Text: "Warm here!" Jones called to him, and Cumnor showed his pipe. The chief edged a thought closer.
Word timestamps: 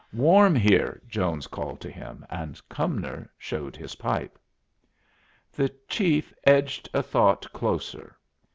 "Warm 0.13 0.55
here!" 0.55 0.99
Jones 1.07 1.45
called 1.45 1.79
to 1.81 1.91
him, 1.91 2.25
and 2.27 2.59
Cumnor 2.69 3.29
showed 3.37 3.75
his 3.75 3.93
pipe. 3.93 4.39
The 5.53 5.69
chief 5.87 6.33
edged 6.43 6.89
a 6.91 7.03
thought 7.03 7.45
closer. 7.53 8.17